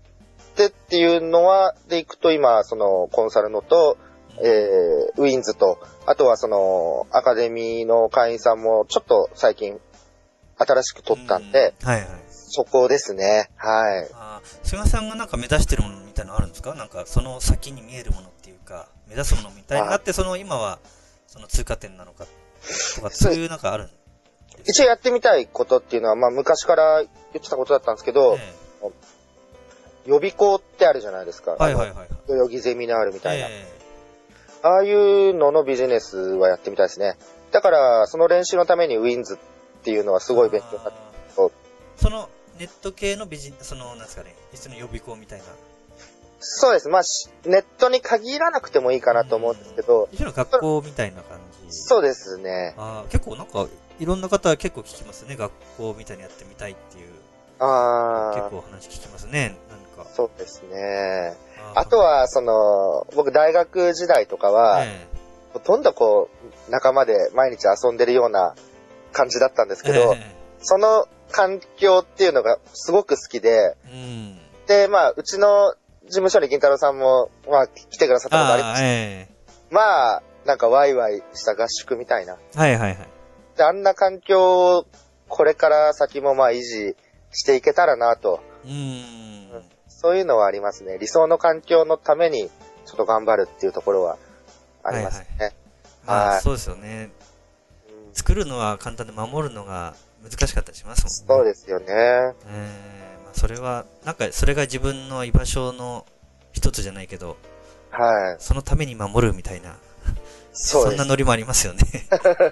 [0.55, 3.97] てっていうのは、でいくと今、その、コンサルのと、
[4.39, 9.79] えー、ウィンズと、あとはその、アカデミーの会員さんもちょっと最近、
[10.59, 12.07] 新しく取ったんで、うんはいはい。
[12.29, 13.49] そこですね。
[13.57, 14.07] はい。
[14.63, 16.73] 菅さんがなんか目指してるものみたいなのあるんですか？
[16.75, 20.79] なんかその先に見えるものっていうか、目指すものみたいになって、その今は、
[21.27, 22.25] その通過点なのか
[22.95, 23.89] とか、そういうなんかあるん
[24.67, 28.53] 一応やってみたいことっていうのは、まあ昔から言ってたことだったんですけど、え
[30.05, 31.57] 予備校ってあるじゃないですか。
[31.59, 32.07] えはいはいはい。
[32.27, 33.47] 代々木ゼミナールみたいな。
[33.49, 33.77] え
[34.63, 37.17] ああいうののビジネスはやってみたいですね。
[37.51, 39.37] だから、その練習のためにウィンズっ
[39.83, 40.99] ていうのはすえごい勉強になって
[41.37, 41.51] あー
[41.97, 45.45] そのネット系のビジその、なんですかね、一緒の予備校みたいな。
[46.39, 46.89] そうです。
[46.89, 51.46] まあ、しネットに限らなくてもいいかなと思うんですけど、一緒の学校みたいな感じ。
[51.69, 52.73] そうですね。
[52.77, 53.67] あー結構なんか、
[53.99, 55.35] いろんな方は結構聞きますね。
[55.35, 57.09] 学校みたいにやってみたいっていう。
[57.59, 59.57] ああ、結構話聞きますね。
[59.69, 60.09] 何か。
[60.13, 61.35] そうですね。
[61.75, 65.07] ーあと、は、その、僕大学時代とかは、え
[65.53, 66.29] ほとんどこ
[66.67, 68.53] う、仲間で毎日遊んでるような
[69.11, 74.39] 感じだったんですえけど、えその環境っていうのがすごく好きで、えうん。
[74.67, 75.73] で、まあ、うちの
[76.05, 78.83] 事務所に銀太郎さんも、まあ、来てくださったことありまああ、す。
[78.83, 79.27] え
[79.71, 82.37] まあ、なんかワイワイした合宿みたいな。
[82.55, 82.97] えはいはいはい。
[83.57, 84.87] で、あんな環境を
[85.27, 86.95] これから先もまあ維持
[87.31, 88.39] していけたらなと。
[88.63, 89.63] うーん。
[89.87, 90.97] そういうのはありますね。
[90.99, 92.49] 理想の環境のために
[92.85, 94.17] ちょっと頑張るっていうところは
[94.83, 95.53] ありますね。
[96.05, 97.11] まあ、はいそうですよね。
[97.11, 101.43] うん作るのは簡単で守るのが難しかったりしますもんね。
[101.43, 101.85] そうですよね。
[101.89, 106.05] ええまあ、それは、なんか、それが自分の居場所の
[106.51, 107.37] 一つじゃないけど、
[107.91, 108.35] はい。
[108.39, 109.77] そのために守るみたいな、
[110.57, 110.83] そ。
[110.83, 111.79] そんなノリもありますよね。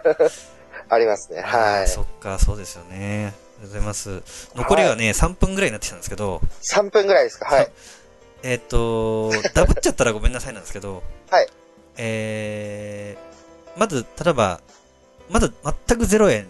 [0.90, 1.42] ありますね。
[1.42, 1.88] はい。
[1.88, 2.96] そっか、そうですよね。
[2.98, 4.22] ありがとうございます。
[4.56, 7.46] 残りがね、3分ぐらいになってきたんですけど、3分ぐらいですか？
[7.46, 7.72] はい。
[8.44, 11.48] えっ、と、ダブっちゃったらごめんなさいなんですけど、はい。
[11.98, 14.62] えー、まず、例えば、
[15.30, 15.50] まだ
[15.88, 16.48] 全く0円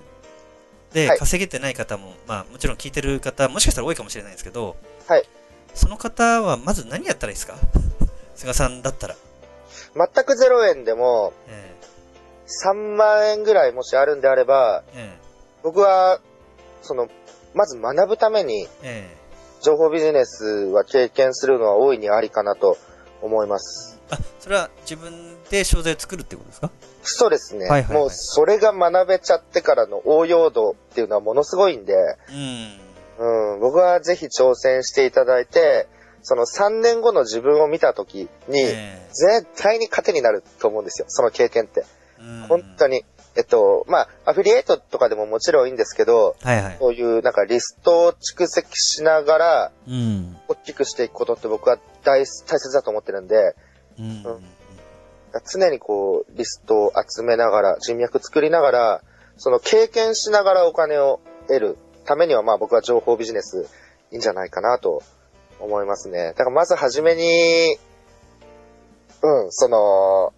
[0.93, 4.75] ではい稼げてない方も、まあもちろん聞いてる方、もしかしたら多いかもしれないですけど、
[5.07, 5.23] はい。
[5.73, 7.55] その方はまず何やったらいいですか？
[8.35, 9.15] 菅さんだったら。
[9.95, 11.73] 全く0円でもえ
[12.63, 15.25] 3万円ぐらいもしあるんであれば、ええ
[15.63, 16.19] 僕は、
[16.83, 17.07] その、
[17.55, 19.17] まず学ぶためにええ
[19.61, 22.77] 情報ビジネスは経験するのは大いにありかなと
[23.23, 23.99] 思います。
[24.11, 25.11] えあ、それは自分
[25.49, 26.69] で商材を作るってことですか？
[27.01, 27.65] そうですね。
[27.67, 31.95] はいはいはいもうそれが学べちゃってからの応用度っていうのはものすごいんで、
[32.29, 33.53] うん。
[33.53, 35.87] うん、僕はぜひ挑戦していただいて、
[36.27, 41.85] その3年後の自分を見たときに、え絶対に糧になると思うんですよ、その経験って。
[42.49, 43.05] 本当に。
[43.37, 46.77] えっと、まあ、アフィリエイトとかでももちろんいいんですけど、はいはい。
[46.79, 50.35] そういうなんかリストを蓄積しながらうん。
[50.47, 53.55] 大きくしていくことって僕は大大切だと思ってるんで、
[53.99, 54.23] うん。
[55.51, 59.01] 常にこう、リストを集めながら、人脈作りながら、
[59.37, 63.67] その経験しながらお金を得るためには、まあ僕は情報ビジネス
[64.11, 65.03] いいんじゃないかなと
[65.59, 66.29] 思いますね。
[66.29, 67.77] だからまずはじめに、
[69.21, 70.33] うん、その、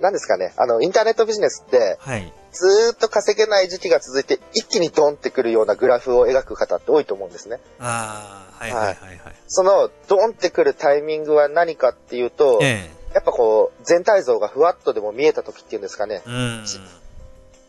[0.00, 2.32] 何ですかね、あの、インターネットビジネスって、はい。
[2.52, 7.60] ずーっと稼げない時期が続いて、一気にドンってくるようなグラフを描く方って多いと思うんですね。
[7.78, 9.34] ああ、はいはいはいはい。
[9.46, 16.30] その、ドンってくるタイミングは何かっていうと、えやっぱこう、全体像がふわっとでも見えた時っていうんですかねえ。
[16.30, 16.64] うん。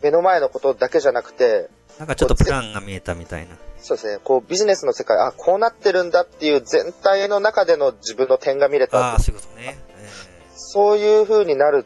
[0.04, 3.56] 目の前のことだけじゃなくて、なんかちょっとプランが見えたみたいな。
[3.80, 9.20] そうですね、こうビジネスの世界、あ、こうなってるんだっていう全体の中での自分の点が見れあたあ、。
[9.20, 9.78] そういうことね。
[9.90, 10.08] え
[10.56, 11.86] そういう風になる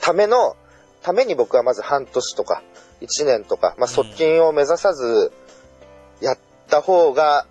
[0.00, 0.56] ための、
[1.02, 2.62] ために僕はまず半年とか、
[3.00, 5.32] 1年とか、まあ、側近を目指さず、
[6.20, 7.46] やった方が、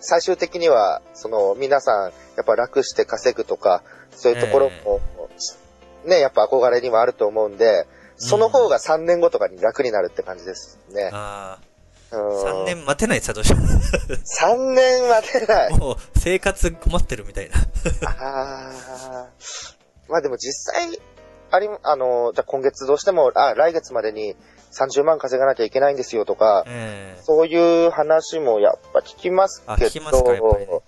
[0.00, 5.00] 最終的には、その、皆さん、やっぱ楽して稼ぐとか、そういうところも、
[6.04, 7.86] ね、やっぱ憧れにはあると思うんで、
[8.18, 11.10] その方が3年後とかに楽になるって感じですえね。
[11.12, 11.64] ああ。
[11.64, 11.68] うん
[12.10, 13.66] 3年待てないですよ、どうしても。
[13.66, 15.72] 3年待てない。
[15.78, 17.56] もう、生活困ってるみたいな。
[18.08, 19.26] ああ。
[20.08, 20.98] まあでも実際、
[21.50, 24.36] あり、あの、じゃあ今月どうしても、あ、来月までに
[24.72, 29.72] 30万稼がなきゃいけないんですよとか、ええそういう話もやっぱ聞きますけど。
[29.72, 30.80] あ聞きますかやっぱりね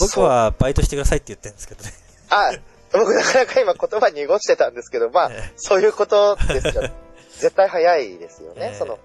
[0.00, 0.20] 僕。
[0.20, 1.92] はバイトしてくださいって言ってるんですけどね。
[2.30, 2.52] あ、
[2.92, 6.82] 僕なかなか今言葉濁してたんですけど、まあ、ええそういうことですよ。
[7.38, 8.98] 絶対早いですよね、ええその。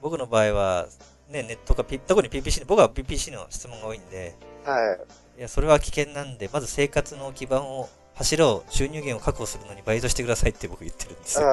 [0.00, 0.86] 僕の場合は、
[1.28, 4.96] ね、ネットか、特に PPC、僕は PPC の質問が多いんで、は
[5.36, 5.38] い。
[5.38, 11.46] いや、それは危険なんで、まず生活の基盤を、柱を、収入源を確保するのにバイトしてくださいって僕言ってるんですよ。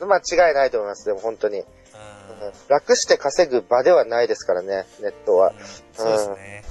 [0.00, 0.08] うん。
[0.08, 1.58] 間違いないと思います、でも本当に。
[1.58, 1.66] うん
[2.68, 5.52] 楽して稼ぐ場ではないですからね、ネットは。
[5.94, 6.64] そうですね。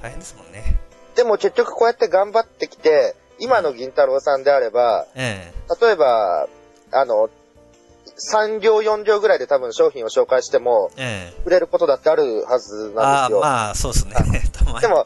[0.00, 0.78] 大変ですもんね。
[1.14, 6.48] でも結局こうやって頑張ってきて、今の銀太郎さんであれば、え例えば、
[6.92, 7.28] あの、
[8.30, 11.42] 3行4行ぐらいで多分商品を紹介しても、え、ええ。
[11.44, 13.40] 売れることだってあるはずああ、なんですよ。
[13.40, 14.14] まあ、そうですね。
[14.80, 15.04] でも、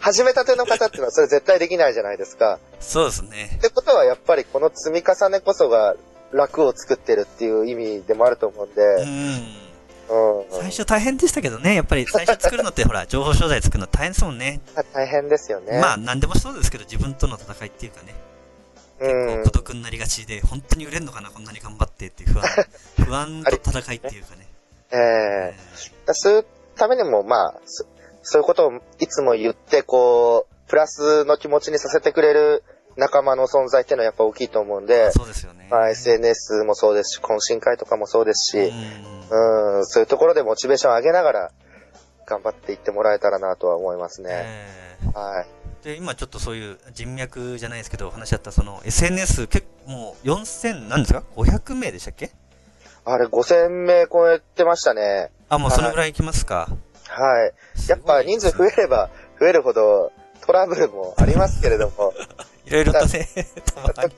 [0.00, 2.58] 始めたての方っていうのはそれ絶対できないじゃないですか。
[2.80, 3.60] そうですねっ。
[3.60, 5.94] てことはやっぱりこの積み重ねこそが
[6.32, 9.65] 楽を作ってるっていう意味でもあると思うんで、うん。
[10.08, 10.60] うん。
[10.60, 14.60] 最初大変でしたけどね、やっぱり最初作るのってほら、情報商材作るの大変ですもんね。
[14.92, 15.80] 大変ですよね。
[15.80, 18.14] まあ、なんでもそうですけど、自分との戦いっていうかね、
[19.00, 19.44] うん。
[19.44, 22.46] 孤独になりがちで、本当に売れるのかな、こんなに頑張ってっていう不安、
[23.04, 24.46] 不安と戦いっていうかね。
[24.92, 25.54] え
[26.08, 27.84] えそういうためにも、まあ、そ
[28.22, 32.64] そういうことをいつも言って、こう、プラスの気持ちにさせてくれる
[32.96, 35.68] 仲間の存在っていうのはやっぱ大きいと思うんで、そうですよね。
[35.70, 41.50] まあ、SNS もそうですし、懇親会とかもそうですし、うんうん、そういうところでモチベーションを上げながら、
[42.26, 44.30] 頑張っていってもらえたらなとは思いますね。
[44.32, 44.66] え
[45.04, 45.46] えはい。
[45.84, 52.32] で、今ちょっとそういう人脈じゃないですけど、話し合ったその SNS 結構もう4000、なんですか ?500 名でしたっけ？
[53.04, 55.30] あれ、5000名超えてましたね。
[55.48, 56.68] あ、もうそれぐらいいきますか。
[57.06, 57.52] はい。
[57.88, 60.10] やっぱ人数増えれば増えるほど
[60.44, 62.12] トラブルもありますけれども、
[62.66, 63.28] いろいろとね、
[63.74, 64.12] たまに。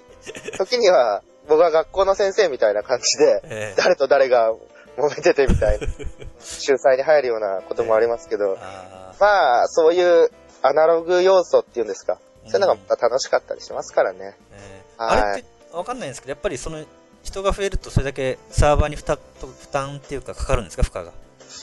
[0.57, 3.75] 時には僕は学校の先生みたいな感じで、ええ。
[3.77, 4.53] 誰と誰が
[4.97, 5.87] 揉めててみたいな、
[6.67, 10.31] 仲裁に入るようなこともありますけど、あまあ、そういう
[10.63, 14.19] アナログ要素っていうんですか、そういうのが楽しかったりしますからね。
[14.19, 14.83] ーえ。
[14.99, 16.85] ーはいあれってわかんないんですけど、やっぱりその
[17.23, 21.13] 人が増えるとそれだけサーバーに負担負担っていうかかかるんですか、負荷が？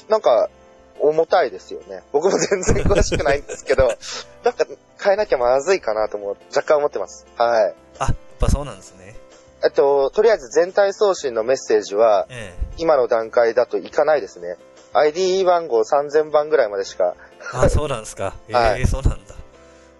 [0.10, 0.50] なんか、
[0.99, 2.03] 重たいですよね。
[2.12, 3.88] 僕も全然詳しくないんですけど、
[4.43, 4.65] なんか
[5.01, 7.25] 変えなきゃまずいかなとも若干思ってます。
[7.36, 7.75] はい。
[7.99, 9.15] あ、やっぱそうなんですね。
[9.63, 14.58] えっと、とりあえず全体送信のメッセージは、え今の段階だといかないですね。
[14.93, 17.15] ID 番号3000番ぐらいまでしか。
[17.53, 18.36] えあ、そうなんですか。
[18.47, 19.36] ええはいそうなんだ。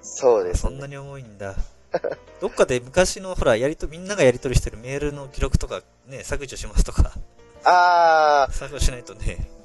[0.01, 1.55] そうです、そんなに重いんだ。
[2.39, 7.12] どっかで昔の、ほら、やりと、みんながやり取りしてるメールの記録とか、ね、削除しますとか、
[7.63, 9.64] あ削除しないとね、ー、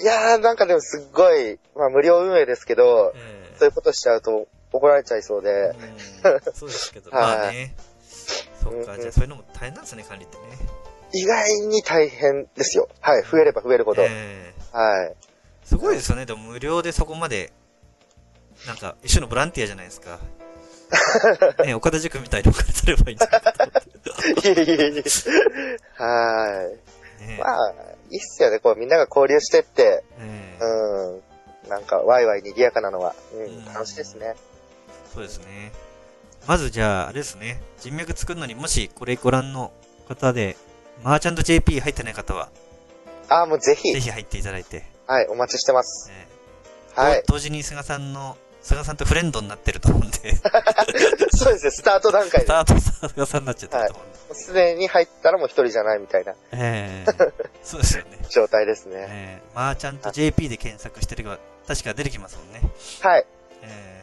[0.00, 5.74] いやーなんかでもすっごい、まあ無料運営ですけど、えそういうことしちゃうと怒られちゃいそうで、
[6.22, 7.74] えうんそうですけど、は いまあね。
[8.62, 10.42] そっか、うんじゃあそういうのも大変なんですね、管理ってね。
[11.12, 12.88] 意外に大変ですよ。
[13.00, 14.02] はい、増えれば増えるほど。
[14.02, 14.08] え
[14.72, 15.14] えはい。
[15.64, 17.52] すごいですよね、でも無料でそこまで、
[18.66, 20.18] なんか、一種のボランティアじゃないですか。
[21.64, 23.72] ね、岡田塾みたいにお金取ればいいんじゃないかと思
[24.38, 24.48] って。
[24.48, 26.70] いえいえいえは
[27.20, 27.26] い。
[27.26, 27.74] ねまあ、
[28.10, 28.58] いいっすよね。
[28.58, 31.68] こうみんなが交流してって、ええうん。
[31.68, 34.34] なんか、ワイワイ賑やかなのは、ううんん、楽しいですね。
[35.12, 35.72] そうですね。
[36.46, 37.60] まずじゃあ、あれですね。
[37.78, 39.70] 人脈作るのにもしこれご覧の
[40.08, 40.56] 方で、
[41.02, 42.48] マーチャント JP 入ってない方は、
[43.28, 46.10] ああ、もうぜひぜ、ひ入っていただいて、はい、お待ちしてます。
[46.10, 47.22] えはい。
[47.26, 50.42] 同時に菅さんの、菅さんとフレンドになってると思うんで、ス
[51.38, 52.46] そうですね、スタート段階で。
[52.46, 54.34] タート菅さんになっちゃってると思うんで。
[54.34, 57.12] すでに入ったらもう一人じゃないみたいなええ
[57.64, 58.18] そうですよね。
[58.28, 58.94] 状態ですね。
[59.08, 62.60] ええマーチャント JP で検索してれば、確か出てきますもんね。
[63.00, 63.26] はい。
[63.62, 64.02] え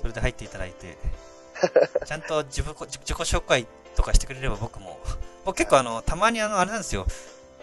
[0.00, 0.96] それで入っていただいて、
[2.06, 5.00] ちゃんと自分こ自己紹介とかしてくれれば僕も、
[5.44, 7.06] 僕結構あの、たまにあの、あれなんですよ。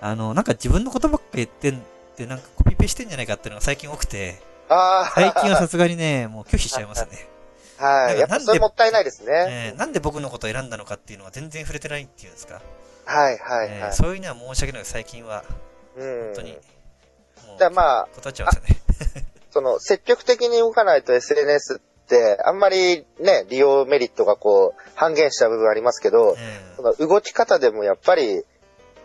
[0.02, 1.82] あの、なんか自分のことばっか言ってんっ
[2.18, 7.28] て、なんかコピペしてんじゃないかっていうのが最近多くて、ああ、最近はさすがにね、もう拒否しちゃいますね。
[7.78, 8.20] はい。
[8.20, 9.32] やっぱそれもったいないですね。
[9.50, 12.62] ええなんで僕のことを選んだのかっていうのは全然触れてないっていうんですか？
[13.06, 13.70] はい、はい、はい。
[13.70, 15.44] ええそういうのは申し訳ない最近は、
[15.96, 16.24] うん。
[16.28, 16.52] 本当に。
[17.48, 18.82] もう、じゃあまあ、断っちゃいますよね。
[19.52, 28.44] その、積極的に動かないと SNS って、あんまりね、利用メリットがこう、半減した部分ありますけど、えその動き方でもやっぱり、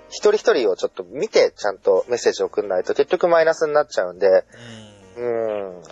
[0.08, 4.44] 一人一人をちょっと見て、ちゃんとメッセージを送んないと結局マイナスになっちゃうんで、うん、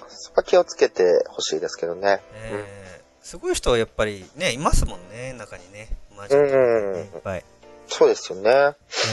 [0.08, 2.20] そこは気をつけてほしいですけどね。
[2.34, 2.88] ええ
[3.22, 5.88] すごい人はやっぱりね、いますもんね、中にね。
[6.16, 7.44] マジで、ねうんいっぱい。
[7.86, 8.50] そうですよね。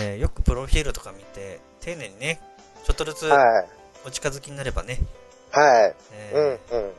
[0.02, 2.40] えーよくプロフィールとか見て、丁寧にね、
[2.86, 3.68] ちょっとずつはい。
[4.06, 5.00] お近づきになればね。
[5.52, 5.96] はい。
[6.14, 6.92] えーうん、うん。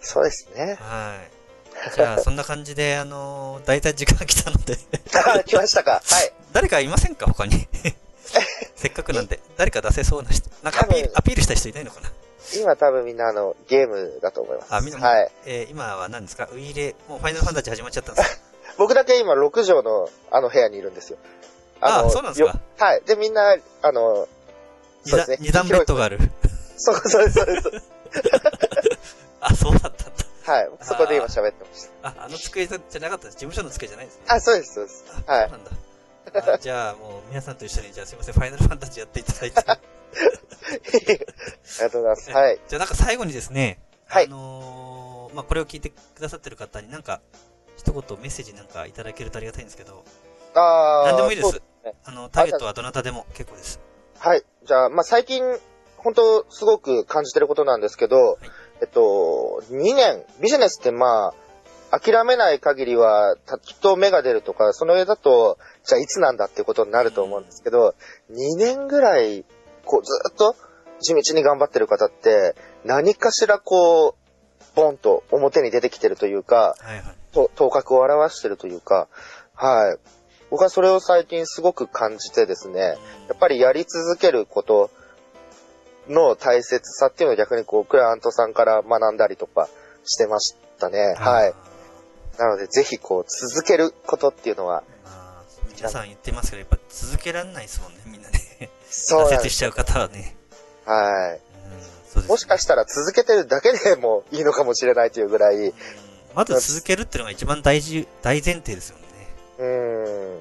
[0.00, 0.78] そうですね。
[0.80, 1.94] はい。
[1.94, 4.78] じゃあ、 そんな感じで、あのー、大体時間来たので、
[5.14, 6.02] あ、来ましたか。
[6.04, 6.32] はい。
[6.52, 7.68] 誰かいませんか他に。
[8.76, 10.48] せっかくなんで、誰か出せそうな人。
[10.62, 12.10] なんかアピールアピールした人いないのかな
[12.60, 14.74] 今多分みんなあの、ゲームだと思います。
[14.74, 15.30] あみんなはい。
[15.46, 16.48] えー今は何ですか？
[16.52, 18.42] ウイイレ、もうファイナルファンタジー始まっちゃったんですか？
[18.78, 21.18] 僕だけ今6畳のあの部屋にいるんですよ。
[21.80, 22.52] あのそうなんですか？
[22.52, 23.02] よはい。
[23.06, 24.26] で、みんな、あの、
[25.04, 26.18] 二段そうですね二段ベッドがある。
[26.76, 27.90] そう、そうです、そうです。
[29.40, 30.52] あ、そうだったんだ。
[30.52, 30.70] はい。
[30.82, 32.08] そこで今喋ってました。
[32.08, 33.34] あ、あの机じゃなかったです。
[33.34, 34.22] 事務所の机じゃないですね。
[34.28, 35.04] あ、そうです、そうです。
[35.26, 35.70] あはいそうなんだ。
[36.34, 39.60] あ じゃあもう皆さんと一緒に、じゃあすいません、ファイナルファンタジーやっていただいて。
[39.70, 39.78] あ
[40.68, 41.18] り
[41.80, 42.30] がとうございます。
[42.30, 42.60] はい。
[42.68, 47.20] じゃあなんか最後にですね、はいあのーまあ、これを聞いてくださってる方になんか、
[47.76, 50.04] 一言メッセージなんかいただけるとありがたいんですけど、
[50.54, 53.80] あー何でもいいですねあの、ターゲットはどなたでも結構です。
[54.18, 54.44] はい。
[54.64, 55.42] じゃあ、まあ、最近、
[55.96, 58.38] 本当すごく感じてることなんですけど、
[58.80, 61.32] えっと、2年、ビジネスってま
[61.90, 65.58] あ、諦めない限りは、たきっと芽が出るとか、その上だと、
[65.90, 67.96] じゃあいつなんだっていうことになると思うんですけど、
[68.30, 69.44] 2年ぐらい、
[69.84, 70.54] こう、ずっと
[71.00, 74.14] 地道に頑張ってる方って、何かしらこう、
[74.76, 77.04] ボンと表に出てきてるというか、はいはい。
[77.32, 79.08] と頭角を表してるというか、
[79.54, 79.98] はい。
[80.50, 82.96] 僕はそれを最近すごく感じてですね、や
[83.34, 84.90] っぱりやり続けること
[86.08, 89.68] の大切さっていうのを逆にこう、クライアントさんから学んだりとか
[90.04, 91.14] してましたね。
[91.16, 91.54] はい。
[92.38, 94.84] なので、ぜひこう、続けることっていうのは、
[95.80, 98.38] 皆さん言ってますけど、やっぱ続けられないですもんね、みんなね。
[98.90, 99.30] そう。
[99.30, 100.36] 挫折しちゃう方はね。
[100.84, 101.38] は
[102.16, 102.20] い。
[102.20, 102.28] ね。
[102.28, 105.72] もしかしたら続けてるだけでもいいのかもしれないというぐらい、ううん
[106.34, 109.04] まず続けるっていうのが一番大事、大前提ですよね。
[109.58, 110.38] ーん、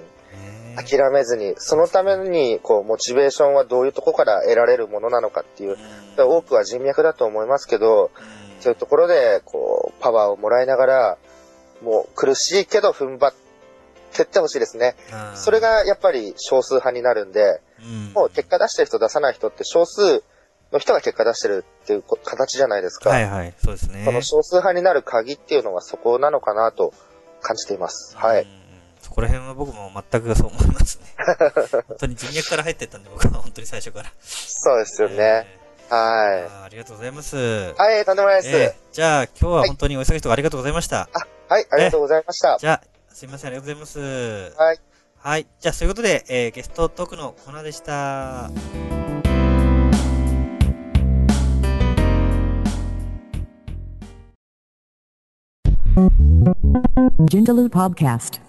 [0.75, 5.79] ね諦めずに、そのために、こう、モチベーションはどういうとこから得られるものなのかっていう、うん
[6.21, 11.17] 多くは人脈だと思いますけど、うんそういうところで、こう、パワーをもらいながら、
[11.81, 13.48] もう苦しいけど踏ん張って
[14.23, 14.95] ってほしいですね。
[15.35, 20.23] それがやっぱり少数派になるんで、うんもう結果出してる人出さない人って少数
[20.73, 23.09] の人が結果出してるっていうこ形じゃないですか。
[23.09, 24.03] はいはい、そうですね。
[24.03, 26.93] その少数派になる鍵っていうのはそこなのかなと
[27.41, 28.17] 感じています。
[28.17, 28.43] はい。
[28.43, 28.59] うん
[29.01, 31.05] そこら辺は僕も全くそう思いますね。
[31.87, 34.11] 本当に人脈から入ってったんで、僕は本当に最初から。
[34.21, 35.15] そうですよね。
[35.17, 36.43] えーはい。
[36.43, 37.35] あーありがとうございます。
[37.35, 38.55] はい、とんでもないです。
[38.55, 41.09] えーじゃあ、今日は本当にお忙しいところありがとうございました。
[41.13, 42.57] あ、はい、ありがとうございました。
[42.59, 42.81] じゃあ、
[43.19, 44.55] すいません、ありがとうございます。
[44.57, 44.79] はい。
[45.17, 45.47] はい。
[45.59, 48.49] じゃあ、そういうことで、えーゲストトークのコーナーでした。
[57.69, 58.39] Podcast.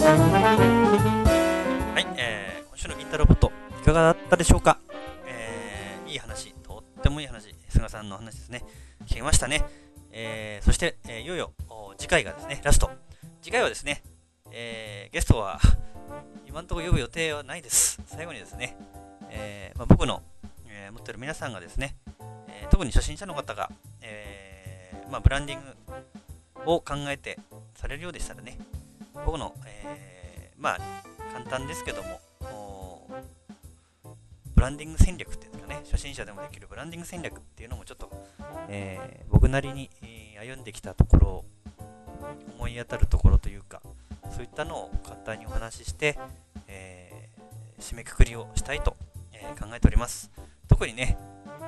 [0.00, 3.50] はい、えー、今週のインターロボット、
[3.82, 4.78] いかがだったでしょうか？
[5.26, 8.62] えー、いい話、とってもいい話、菅さんの話ですね。
[9.06, 9.64] 聞けましたね。
[10.20, 11.52] えー、そして、えーいよいよ、
[11.96, 12.90] 次回がですね、ラスト。
[13.40, 14.02] 次回はですね、
[14.50, 15.60] えー、ゲストは、
[16.44, 18.00] 今のところ呼ぶ予定はないです。
[18.04, 18.76] 最後にですね、
[19.30, 20.24] えーまあ、僕の、
[20.66, 21.94] え持ってる皆さんがですね、
[22.48, 25.62] え特に初心者の方が、えーまあ、ブランディン
[26.66, 27.38] グを考えて
[27.76, 28.58] されるようでしたらね、
[29.24, 30.78] 僕の、えまあ、
[31.32, 33.06] 簡単ですけども、
[34.58, 38.10] ブランディング戦略っていうんですかね、初心者でもできるブランディング戦略っていうのもちょっと、
[38.68, 39.88] えー僕なりに、
[40.36, 41.44] 歩んできたところを、
[42.56, 43.80] 思い当たるところというか、
[44.32, 46.18] そういったのを簡単にお話しして、
[46.66, 48.96] えー締めくくりをしたいと、
[49.32, 50.28] え考えております。
[50.66, 51.16] 特にね、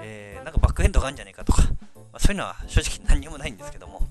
[0.03, 1.68] えーなんかバックエンドがあるんじゃないかとか、ま
[2.14, 4.03] あ、そういうのは正直何にもないんですけども、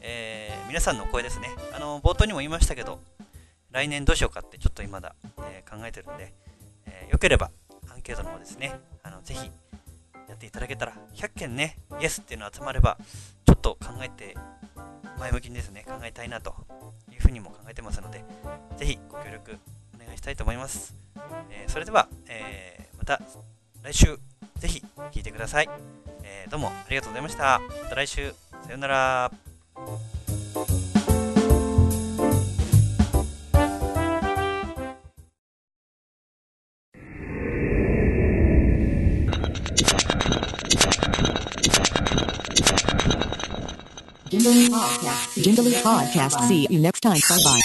[0.00, 1.50] えー皆さんの声ですね。
[1.74, 2.98] あの、冒頭にも言いましたけど、
[3.72, 5.14] 来年どうしようかってちょっと今だ、
[5.50, 6.32] え考えてるんで、
[6.86, 7.50] えーよければ
[8.06, 9.50] ケートの方ですね、あのぜひ
[10.28, 12.96] やっていただけたら、100件ね、イエスっていうの集まれば、
[13.44, 14.36] ちょっと考えて、
[15.18, 16.54] 前向きにですね、考えたいなと
[17.12, 18.24] いうふうにも考えてますので、
[18.76, 19.58] ぜひご協力
[19.96, 20.94] お願いしたいと思います。
[21.50, 23.20] えーそれでは、えーまた
[23.82, 24.18] 来週、
[24.58, 25.68] ぜひ聞いてください。
[26.22, 27.60] えーどうもありがとうございました。
[27.82, 28.32] また来週、
[28.64, 29.32] さよなら。
[44.45, 45.41] Jindalu Podcast.
[45.41, 46.37] Jindalu Podcast.
[46.47, 47.19] See you next time.
[47.29, 47.61] Bye bye.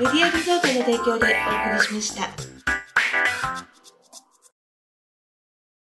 [0.00, 2.43] メディアリゾートの提供でお送りしました。